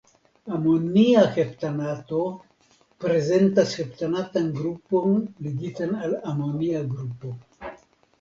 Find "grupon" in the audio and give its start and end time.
4.55-5.13